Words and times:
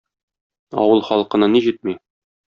Авыл 0.83 1.03
халкына 1.09 1.49
ни 1.57 1.61
җитми 1.67 1.95